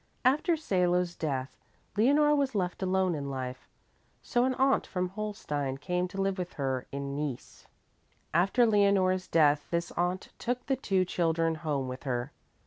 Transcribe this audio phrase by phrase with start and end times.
[0.25, 1.55] After Salo's death
[1.95, 3.67] Leonore was left alone in life,
[4.23, 7.67] so an aunt from Holstein came to live with her in Nice.
[8.33, 12.31] After Leonore's death this aunt took the two children home with her.